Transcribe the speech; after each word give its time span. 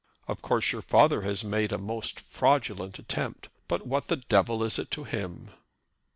Of 0.27 0.41
course 0.41 0.71
your 0.71 0.81
father 0.81 1.21
has 1.21 1.43
made 1.43 1.71
a 1.71 1.77
most 1.77 2.19
fraudulent 2.19 2.97
attempt; 2.97 3.49
but 3.67 3.85
what 3.85 4.07
the 4.07 4.15
devil 4.17 4.63
is 4.63 4.79
it 4.79 4.89
to 4.89 5.03
him?" 5.03 5.51